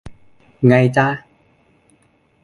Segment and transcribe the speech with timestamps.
[0.67, 1.07] ไงจ้ะ